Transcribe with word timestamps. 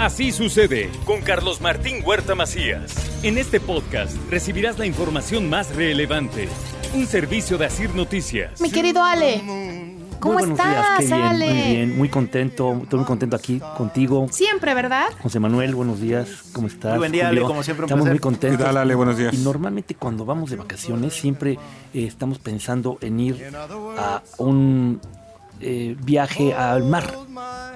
Así 0.00 0.32
sucede 0.32 0.88
con 1.04 1.20
Carlos 1.20 1.60
Martín 1.60 1.96
Huerta 2.02 2.34
Macías. 2.34 3.20
En 3.22 3.36
este 3.36 3.60
podcast 3.60 4.16
recibirás 4.30 4.78
la 4.78 4.86
información 4.86 5.50
más 5.50 5.76
relevante. 5.76 6.48
Un 6.94 7.06
servicio 7.06 7.58
de 7.58 7.66
Asir 7.66 7.94
Noticias. 7.94 8.62
Mi 8.62 8.70
querido 8.70 9.04
Ale, 9.04 9.42
¿cómo 10.18 10.38
Muy 10.38 10.46
buenos 10.46 10.56
días, 10.56 10.74
estás, 10.74 10.98
qué 11.00 11.04
bien, 11.04 11.20
Ale? 11.20 11.46
Muy 11.52 11.76
bien, 11.76 11.98
muy 11.98 12.08
contento, 12.08 12.80
estoy 12.82 12.98
muy 13.00 13.06
contento 13.06 13.36
aquí 13.36 13.60
contigo. 13.76 14.26
Siempre, 14.30 14.72
¿verdad? 14.72 15.04
José 15.22 15.38
Manuel, 15.38 15.74
buenos 15.74 16.00
días, 16.00 16.44
¿cómo 16.54 16.68
estás? 16.68 16.92
Muy 16.92 17.00
buen 17.00 17.12
día, 17.12 17.26
Julio? 17.26 17.42
Ale, 17.42 17.48
como 17.48 17.62
siempre, 17.62 17.84
un 17.84 17.88
Estamos 17.88 18.04
placer. 18.04 18.14
muy 18.14 18.20
contentos. 18.20 18.58
¿Qué 18.58 18.64
tal, 18.64 18.76
Ale? 18.78 18.94
Buenos 18.94 19.18
días. 19.18 19.34
Y 19.34 19.36
normalmente 19.36 19.96
cuando 19.96 20.24
vamos 20.24 20.48
de 20.48 20.56
vacaciones 20.56 21.12
siempre 21.12 21.58
eh, 21.92 22.06
estamos 22.06 22.38
pensando 22.38 22.96
en 23.02 23.20
ir 23.20 23.52
a 23.98 24.22
un 24.38 24.98
eh, 25.60 25.94
viaje 26.02 26.54
al 26.54 26.84
mar 26.84 27.12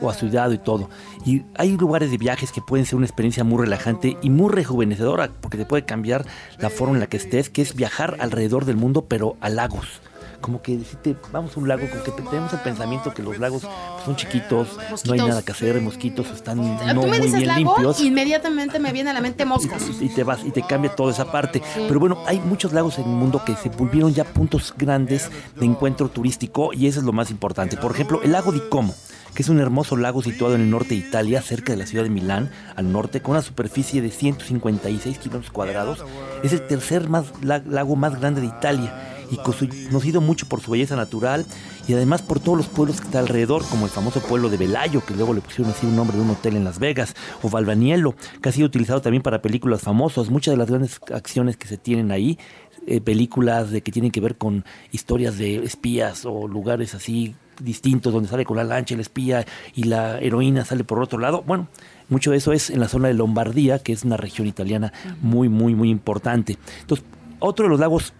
o 0.00 0.10
a 0.10 0.14
ciudad 0.14 0.50
y 0.50 0.58
todo. 0.58 0.88
Y 1.24 1.42
hay 1.56 1.76
lugares 1.76 2.10
de 2.10 2.18
viajes 2.18 2.52
que 2.52 2.60
pueden 2.60 2.86
ser 2.86 2.96
una 2.96 3.06
experiencia 3.06 3.44
muy 3.44 3.62
relajante 3.62 4.16
y 4.22 4.30
muy 4.30 4.52
rejuvenecedora 4.52 5.30
porque 5.40 5.58
te 5.58 5.66
puede 5.66 5.84
cambiar 5.84 6.24
la 6.58 6.70
forma 6.70 6.94
en 6.94 7.00
la 7.00 7.06
que 7.06 7.16
estés, 7.16 7.50
que 7.50 7.62
es 7.62 7.74
viajar 7.74 8.16
alrededor 8.20 8.64
del 8.64 8.76
mundo 8.76 9.06
pero 9.08 9.36
a 9.40 9.48
lagos. 9.48 10.00
Como 10.40 10.62
que 10.62 10.78
si 10.78 10.96
te 10.96 11.16
vamos 11.32 11.56
a 11.56 11.60
un 11.60 11.68
lago, 11.68 11.88
como 11.88 12.02
que 12.04 12.10
tenemos 12.10 12.52
el 12.52 12.60
pensamiento 12.60 13.12
que 13.12 13.22
los 13.22 13.38
lagos 13.38 13.62
pues, 13.62 14.04
son 14.04 14.16
chiquitos, 14.16 14.78
no 15.04 15.14
hay 15.14 15.18
nada 15.20 15.42
que 15.42 15.52
hacer, 15.52 15.80
mosquitos 15.80 16.30
están 16.30 16.58
no 16.58 17.00
Tú 17.00 17.08
me 17.08 17.18
muy 17.18 17.18
dices 17.18 17.40
bien 17.40 17.48
lago, 17.48 17.74
limpios 17.74 18.00
inmediatamente 18.00 18.78
me 18.78 18.92
viene 18.92 19.10
a 19.10 19.12
la 19.12 19.20
mente 19.20 19.44
moscos. 19.44 19.82
y 20.00 20.08
te 20.08 20.24
vas 20.24 20.44
y 20.44 20.50
te 20.50 20.62
cambia 20.62 20.94
toda 20.94 21.12
esa 21.12 21.30
parte. 21.32 21.62
Pero 21.74 21.98
bueno, 21.98 22.18
hay 22.26 22.38
muchos 22.40 22.72
lagos 22.72 22.98
en 22.98 23.04
el 23.04 23.10
mundo 23.10 23.42
que 23.44 23.56
se 23.56 23.70
volvieron 23.70 24.12
ya 24.12 24.24
puntos 24.24 24.74
grandes 24.76 25.30
de 25.58 25.66
encuentro 25.66 26.08
turístico 26.08 26.72
y 26.72 26.86
eso 26.86 27.00
es 27.00 27.06
lo 27.06 27.12
más 27.12 27.30
importante. 27.30 27.76
Por 27.76 27.92
ejemplo, 27.92 28.20
el 28.22 28.32
lago 28.32 28.52
di 28.52 28.60
Como, 28.68 28.94
que 29.36 29.42
es 29.42 29.48
un 29.50 29.60
hermoso 29.60 29.96
lago 29.96 30.22
situado 30.22 30.54
en 30.54 30.62
el 30.62 30.70
norte 30.70 30.90
de 30.90 30.96
Italia, 31.06 31.42
cerca 31.42 31.72
de 31.72 31.78
la 31.78 31.86
ciudad 31.86 32.02
de 32.04 32.10
Milán, 32.10 32.50
al 32.74 32.90
norte, 32.90 33.20
con 33.20 33.32
una 33.32 33.42
superficie 33.42 34.00
de 34.02 34.10
156 34.10 35.18
kilómetros 35.18 35.52
cuadrados. 35.52 36.04
Es 36.42 36.52
el 36.54 36.66
tercer 36.66 37.08
más, 37.08 37.26
la- 37.42 37.58
lago 37.58 37.96
más 37.96 38.18
grande 38.18 38.40
de 38.40 38.46
Italia 38.48 39.12
y 39.30 39.36
conocido 39.36 40.20
mucho 40.20 40.46
por 40.48 40.60
su 40.60 40.70
belleza 40.70 40.96
natural 40.96 41.44
y 41.88 41.92
además 41.92 42.22
por 42.22 42.40
todos 42.40 42.56
los 42.56 42.68
pueblos 42.68 43.00
que 43.00 43.06
está 43.08 43.18
alrededor, 43.18 43.62
como 43.68 43.84
el 43.86 43.90
famoso 43.90 44.20
pueblo 44.20 44.48
de 44.48 44.56
Velayo, 44.56 45.04
que 45.04 45.14
luego 45.14 45.34
le 45.34 45.40
pusieron 45.40 45.70
así 45.72 45.84
un 45.86 45.96
nombre 45.96 46.16
de 46.16 46.22
un 46.22 46.30
hotel 46.30 46.56
en 46.56 46.64
Las 46.64 46.78
Vegas, 46.78 47.14
o 47.42 47.50
Valvaniello, 47.50 48.14
que 48.40 48.48
ha 48.48 48.52
sido 48.52 48.66
utilizado 48.66 49.02
también 49.02 49.22
para 49.22 49.42
películas 49.42 49.82
famosas. 49.82 50.30
Muchas 50.30 50.52
de 50.52 50.58
las 50.58 50.68
grandes 50.70 50.98
acciones 51.12 51.56
que 51.56 51.68
se 51.68 51.76
tienen 51.76 52.10
ahí, 52.10 52.38
eh, 52.86 53.00
películas 53.00 53.70
de 53.70 53.82
que 53.82 53.92
tienen 53.92 54.12
que 54.12 54.20
ver 54.20 54.36
con 54.36 54.64
historias 54.92 55.36
de 55.38 55.56
espías 55.64 56.24
o 56.24 56.46
lugares 56.48 56.94
así 56.94 57.34
distintos 57.60 58.12
donde 58.12 58.28
sale 58.28 58.44
con 58.44 58.56
la 58.56 58.64
lancha 58.64 58.94
el 58.94 59.00
espía 59.00 59.44
y 59.74 59.84
la 59.84 60.18
heroína 60.18 60.64
sale 60.64 60.84
por 60.84 61.00
otro 61.00 61.18
lado. 61.18 61.42
Bueno, 61.46 61.68
mucho 62.08 62.30
de 62.30 62.38
eso 62.38 62.52
es 62.52 62.70
en 62.70 62.80
la 62.80 62.88
zona 62.88 63.08
de 63.08 63.14
Lombardía, 63.14 63.78
que 63.78 63.92
es 63.92 64.04
una 64.04 64.16
región 64.16 64.46
italiana 64.46 64.92
muy, 65.20 65.48
muy, 65.48 65.74
muy 65.74 65.90
importante. 65.90 66.58
Entonces, 66.80 67.06
otro 67.38 67.64
de 67.64 67.70
los 67.70 67.80
lagos 67.80 68.12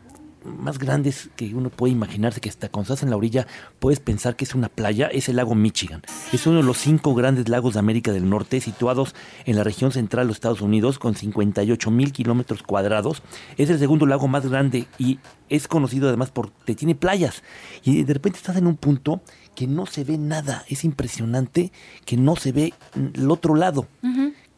más 0.46 0.79
grandes 0.79 1.30
que 1.36 1.55
uno 1.55 1.70
puede 1.70 1.92
imaginarse 1.92 2.40
que 2.40 2.48
hasta 2.48 2.68
cuando 2.68 2.92
estás 2.92 3.02
en 3.02 3.11
la 3.11 3.17
orilla 3.17 3.46
puedes 3.79 4.01
pensar 4.01 4.36
que 4.36 4.45
es 4.45 4.55
una 4.55 4.68
playa 4.68 5.08
es 5.08 5.29
el 5.29 5.36
lago 5.36 5.55
Michigan. 5.55 6.02
Es 6.33 6.46
uno 6.46 6.58
de 6.58 6.62
los 6.62 6.79
cinco 6.79 7.14
grandes 7.14 7.48
lagos 7.48 7.74
de 7.74 7.80
América 7.80 8.12
del 8.12 8.29
Norte 8.29 8.61
situados 8.61 9.14
en 9.45 9.57
la 9.57 9.64
región 9.64 9.92
central 9.92 10.27
de 10.27 10.29
los 10.29 10.36
Estados 10.36 10.61
Unidos 10.61 10.98
con 10.98 11.14
58 11.14 11.90
mil 11.90 12.12
kilómetros 12.12 12.62
cuadrados. 12.62 13.23
Es 13.57 13.70
el 13.70 13.79
segundo 13.79 14.07
lago 14.07 14.29
más 14.29 14.48
grande 14.48 14.86
y 14.98 15.18
es 15.48 15.68
conocido 15.68 16.08
además 16.08 16.30
porque 16.30 16.74
tiene 16.74 16.95
playas. 16.95 17.42
Y 17.84 18.02
de 18.02 18.14
repente 18.14 18.39
estás 18.39 18.57
en 18.57 18.67
un 18.67 18.77
punto 18.77 19.20
que 19.55 19.67
no 19.67 19.86
se 19.86 20.05
ve 20.05 20.18
nada. 20.18 20.64
Es 20.68 20.84
impresionante 20.84 21.73
que 22.05 22.17
no 22.17 22.36
se 22.36 22.52
ve 22.52 22.74
el 23.14 23.30
otro 23.30 23.55
lado. 23.55 23.86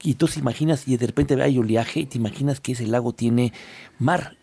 Y 0.03 0.15
tú 0.15 0.29
te 0.29 0.39
imaginas 0.39 0.87
y 0.87 0.97
de 0.97 1.07
repente 1.07 1.41
hay 1.43 1.59
oleaje 1.59 2.01
y 2.01 2.07
te 2.07 2.19
imaginas 2.19 2.61
que 2.61 2.73
ese 2.73 2.87
lago 2.87 3.13
tiene 3.13 3.53
mar. 3.99 4.38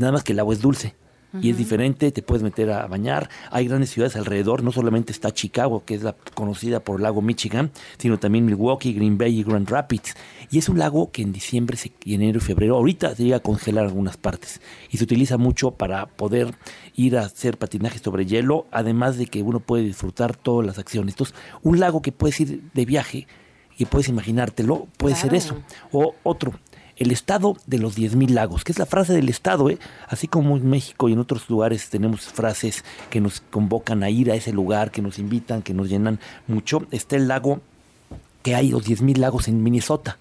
Nada 0.00 0.12
más 0.12 0.24
que 0.24 0.32
el 0.32 0.38
agua 0.40 0.54
es 0.54 0.60
dulce. 0.60 0.94
Y 1.40 1.50
es 1.50 1.56
diferente, 1.56 2.10
te 2.10 2.22
puedes 2.22 2.42
meter 2.42 2.72
a 2.72 2.88
bañar. 2.88 3.30
Hay 3.52 3.68
grandes 3.68 3.90
ciudades 3.90 4.16
alrededor, 4.16 4.64
no 4.64 4.72
solamente 4.72 5.12
está 5.12 5.30
Chicago, 5.30 5.84
que 5.84 5.94
es 5.94 6.02
la 6.02 6.16
conocida 6.34 6.80
por 6.80 6.96
el 6.96 7.04
lago 7.04 7.22
Michigan, 7.22 7.70
sino 7.98 8.18
también 8.18 8.46
Milwaukee, 8.46 8.92
Green 8.92 9.16
Bay 9.16 9.38
y 9.38 9.44
Grand 9.44 9.68
Rapids. 9.70 10.16
Y 10.50 10.58
es 10.58 10.68
un 10.68 10.80
lago 10.80 11.12
que 11.12 11.22
en 11.22 11.30
diciembre, 11.32 11.76
se- 11.76 11.92
y 12.04 12.14
enero 12.14 12.38
y 12.38 12.40
febrero, 12.40 12.74
ahorita 12.74 13.14
se 13.14 13.22
llega 13.22 13.36
a 13.36 13.40
congelar 13.40 13.84
algunas 13.84 14.16
partes. 14.16 14.60
Y 14.90 14.96
se 14.96 15.04
utiliza 15.04 15.36
mucho 15.38 15.70
para 15.70 16.06
poder 16.06 16.52
ir 16.96 17.16
a 17.16 17.26
hacer 17.26 17.58
patinaje 17.58 18.00
sobre 18.00 18.26
hielo, 18.26 18.66
además 18.72 19.16
de 19.16 19.26
que 19.26 19.42
uno 19.44 19.60
puede 19.60 19.84
disfrutar 19.84 20.34
todas 20.34 20.66
las 20.66 20.78
acciones. 20.80 21.14
Entonces, 21.14 21.36
un 21.62 21.78
lago 21.78 22.02
que 22.02 22.10
puedes 22.10 22.40
ir 22.40 22.60
de 22.74 22.84
viaje, 22.84 23.28
que 23.78 23.86
puedes 23.86 24.08
imaginártelo, 24.08 24.88
puede 24.96 25.14
ser 25.14 25.32
eso. 25.34 25.54
O 25.92 26.16
otro, 26.24 26.54
el 27.00 27.10
estado 27.10 27.56
de 27.66 27.78
los 27.78 27.98
10.000 27.98 28.28
lagos, 28.28 28.62
que 28.62 28.72
es 28.72 28.78
la 28.78 28.86
frase 28.86 29.14
del 29.14 29.30
estado, 29.30 29.70
¿eh? 29.70 29.78
así 30.06 30.28
como 30.28 30.56
en 30.58 30.68
México 30.68 31.08
y 31.08 31.14
en 31.14 31.18
otros 31.18 31.48
lugares 31.48 31.88
tenemos 31.88 32.26
frases 32.26 32.84
que 33.08 33.22
nos 33.22 33.40
convocan 33.40 34.02
a 34.02 34.10
ir 34.10 34.30
a 34.30 34.34
ese 34.34 34.52
lugar, 34.52 34.90
que 34.90 35.00
nos 35.00 35.18
invitan, 35.18 35.62
que 35.62 35.72
nos 35.72 35.88
llenan 35.88 36.20
mucho, 36.46 36.86
está 36.90 37.16
el 37.16 37.26
lago 37.26 37.62
que 38.42 38.54
hay 38.54 38.70
los 38.70 38.86
10.000 38.86 39.16
lagos 39.16 39.48
en 39.48 39.62
Minnesota. 39.62 40.18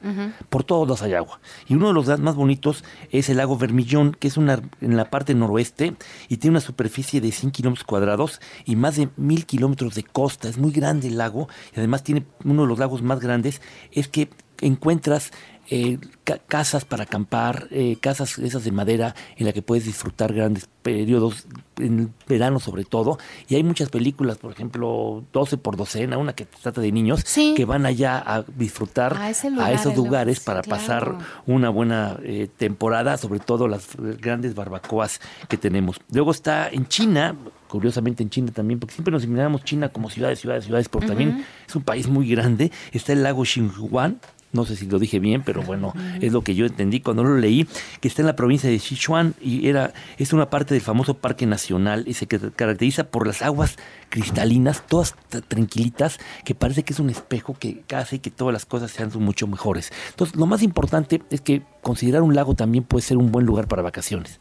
Por 0.50 0.64
todos 0.64 0.88
lados 0.88 1.02
hay 1.02 1.14
agua. 1.14 1.40
Y 1.68 1.76
uno 1.76 1.88
de 1.88 1.94
los 1.94 2.20
más 2.20 2.36
bonitos 2.36 2.84
es 3.12 3.30
el 3.30 3.38
lago 3.38 3.58
Vermillón, 3.58 4.12
que 4.12 4.28
es 4.28 4.36
una, 4.36 4.62
en 4.82 4.98
la 4.98 5.10
parte 5.10 5.34
noroeste 5.34 5.96
y 6.28 6.38
tiene 6.38 6.56
una 6.56 6.62
superficie 6.62 7.22
de 7.22 7.32
100 7.32 7.52
kilómetros 7.52 7.86
cuadrados 7.86 8.42
y 8.66 8.76
más 8.76 8.98
de 8.98 9.08
1.000 9.08 9.46
kilómetros 9.46 9.96
de 9.96 10.04
costa. 10.04 10.50
Es 10.50 10.58
muy 10.58 10.72
grande 10.72 11.08
el 11.08 11.18
lago 11.18 11.48
y 11.74 11.80
además 11.80 12.04
tiene 12.04 12.26
uno 12.44 12.64
de 12.64 12.68
los 12.68 12.80
lagos 12.80 13.02
más 13.02 13.22
grandes. 13.22 13.62
Es 13.94 14.10
que 14.10 14.30
encuentras 14.62 15.32
eh, 15.72 16.00
ca- 16.24 16.40
casas 16.40 16.84
para 16.84 17.04
acampar, 17.04 17.68
eh, 17.70 17.98
casas 18.02 18.40
esas 18.40 18.64
de 18.64 18.72
madera 18.72 19.14
en 19.38 19.46
la 19.46 19.54
que 19.54 19.62
puedes 19.62 19.86
disfrutar 19.86 20.34
grandes 20.34 20.68
periodos, 20.82 21.46
en 21.78 22.00
el 22.00 22.10
verano 22.28 22.60
sobre 22.60 22.86
todo. 22.86 23.20
Y 23.48 23.54
hay 23.54 23.64
muchas 23.64 23.90
películas, 23.90 24.38
por 24.40 24.52
ejemplo, 24.52 25.24
12 25.32 25.58
por 25.58 25.78
docena, 25.78 26.18
una 26.18 26.34
que 26.34 26.46
trata 26.46 26.82
de 26.82 26.92
niños, 26.92 27.22
Sí. 27.24 27.54
que 27.56 27.66
van 27.66 27.86
allá 27.86 28.18
a 28.26 28.44
disfrutar 28.58 29.16
A 29.18 29.30
esos 29.30 29.96
lugares 29.96 30.40
para 30.40 30.62
claro. 30.64 30.82
pasar 30.82 31.16
una 31.46 31.70
buena 31.70 32.18
eh, 32.24 32.50
temporada, 32.58 33.18
sobre 33.18 33.40
todo 33.40 33.68
las 33.68 33.90
grandes 33.96 34.56
barbacoas 34.56 35.22
que 35.50 35.58
tenemos. 35.58 36.02
Luego 36.12 36.32
está 36.32 36.68
en 36.70 36.88
China, 36.88 37.36
curiosamente 37.68 38.24
en 38.24 38.32
China 38.32 38.52
también, 38.52 38.80
porque 38.80 38.96
siempre 38.96 39.12
nos 39.12 39.24
imaginamos 39.24 39.64
China 39.66 39.90
como 39.90 40.10
ciudades, 40.10 40.40
ciudades, 40.40 40.66
ciudades, 40.66 40.90
pero 40.90 41.06
también 41.06 41.46
es 41.68 41.76
un 41.76 41.84
país 41.84 42.08
muy 42.08 42.28
grande. 42.28 42.72
Está 42.92 43.14
el 43.14 43.22
lago 43.22 43.46
Xinhuan, 43.46 44.20
no 44.52 44.66
sé 44.66 44.76
si 44.76 44.86
lo 44.88 44.98
dije 45.00 45.20
bien, 45.20 45.44
pero 45.44 45.62
bueno, 45.62 45.94
es 46.22 46.34
lo 46.34 46.42
que 46.44 46.56
yo 46.56 46.66
entendí 46.66 47.02
cuando 47.02 47.24
lo 47.24 47.38
leí, 47.38 47.68
que 48.02 48.08
está 48.08 48.22
en 48.22 48.26
la 48.28 48.36
provincia 48.36 48.70
de 48.70 48.80
Sichuan 48.80 49.36
y 49.42 49.68
era, 49.68 49.94
es 50.18 50.34
una 50.34 50.50
parte 50.50 50.74
del 50.74 50.82
famoso 50.82 51.14
Parque 51.14 51.46
Nacional 51.46 52.04
y 52.08 52.14
se 52.16 52.26
ca- 52.28 52.40
caracteriza 52.56 53.04
por 53.06 53.28
las 53.28 53.42
aguas 53.42 53.78
cristalinas, 54.10 54.84
todas 54.88 55.16
tranquilitas, 55.48 56.20
que 56.44 56.56
parece 56.56 56.84
que 56.84 56.94
es 56.94 57.00
un 57.00 57.10
espejo 57.10 57.56
que 57.60 57.84
hace 57.96 58.20
que 58.20 58.32
todas 58.32 58.54
las 58.54 58.66
cosas 58.66 58.92
sean 58.92 59.12
mucho 59.16 59.48
mejores. 59.48 59.92
Entonces, 60.10 60.36
lo 60.36 60.46
más 60.46 60.64
importante 60.64 61.22
es 61.30 61.42
que 61.42 61.62
considerar 61.82 62.22
un 62.22 62.36
lago 62.36 62.56
también 62.56 62.84
puede 62.84 63.04
ser 63.04 63.18
un 63.18 63.32
buen 63.32 63.46
lugar 63.46 63.68
para 63.68 63.82
vacaciones. 63.82 64.40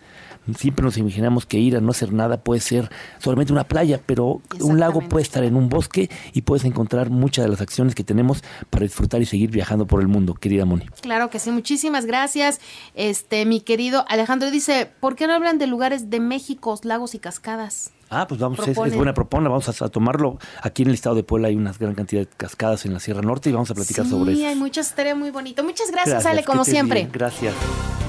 Siempre 0.56 0.82
nos 0.82 0.96
imaginamos 0.96 1.44
que 1.44 1.58
ir 1.58 1.76
a 1.76 1.80
no 1.80 1.90
hacer 1.90 2.12
nada 2.12 2.40
puede 2.42 2.60
ser 2.60 2.90
solamente 3.18 3.52
una 3.52 3.64
playa, 3.64 4.00
pero 4.04 4.40
un 4.60 4.80
lago 4.80 5.00
puede 5.02 5.22
estar 5.22 5.44
en 5.44 5.56
un 5.56 5.68
bosque 5.68 6.08
y 6.32 6.42
puedes 6.42 6.64
encontrar 6.64 7.10
muchas 7.10 7.44
de 7.44 7.50
las 7.50 7.60
acciones 7.60 7.94
que 7.94 8.02
tenemos 8.02 8.42
para 8.70 8.84
disfrutar 8.84 9.20
y 9.20 9.26
seguir 9.26 9.50
viajando 9.50 9.86
por 9.86 10.00
el 10.00 10.08
mundo, 10.08 10.34
querida 10.34 10.64
Moni. 10.64 10.86
Claro 11.02 11.28
que 11.28 11.38
sí, 11.38 11.50
muchísimas 11.50 12.06
gracias. 12.06 12.60
Este, 12.94 13.44
mi 13.44 13.60
querido 13.60 14.06
Alejandro 14.08 14.50
dice, 14.50 14.90
¿por 15.00 15.16
qué 15.16 15.26
no 15.26 15.34
hablan 15.34 15.58
de 15.58 15.66
lugares 15.66 16.08
de 16.08 16.20
México, 16.20 16.78
lagos 16.82 17.14
y 17.14 17.18
cascadas? 17.18 17.92
Ah, 18.10 18.26
pues 18.26 18.40
vamos, 18.40 18.58
es, 18.66 18.76
buena 18.76 19.14
propona, 19.14 19.48
vamos 19.48 19.68
a, 19.68 19.84
a 19.84 19.88
tomarlo. 19.88 20.38
Aquí 20.62 20.82
en 20.82 20.88
el 20.88 20.94
estado 20.94 21.16
de 21.16 21.22
Puebla 21.22 21.48
hay 21.48 21.56
una 21.56 21.72
gran 21.72 21.94
cantidad 21.94 22.22
de 22.22 22.26
cascadas 22.26 22.84
en 22.86 22.94
la 22.94 23.00
Sierra 23.00 23.22
Norte 23.22 23.50
y 23.50 23.52
vamos 23.52 23.70
a 23.70 23.74
platicar 23.74 24.04
sí, 24.04 24.10
sobre 24.10 24.32
eso. 24.32 24.46
hay 24.46 24.56
muchas 24.56 24.88
estaría 24.88 25.14
muy 25.14 25.30
bonito. 25.30 25.62
Muchas 25.62 25.90
gracias, 25.90 26.22
Gracias, 26.22 26.32
Ale, 26.32 26.44
como 26.44 26.64
siempre. 26.64 27.00
bien, 27.00 27.12
Gracias. 27.12 27.54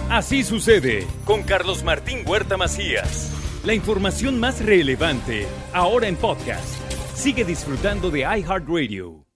Así 0.10 0.44
sucede 0.44 1.06
con 1.26 1.44
Carlos 1.44 1.84
Martín 1.84 2.24
Huerta 2.26 2.58
Macías. 2.58 3.32
La 3.64 3.74
información 3.74 4.40
más 4.40 4.64
relevante 4.64 5.46
ahora 5.74 6.08
en 6.08 6.16
podcast. 6.16 6.66
Sigue 7.14 7.44
disfrutando 7.44 8.10
de 8.10 8.22
iHeartRadio. 8.22 9.29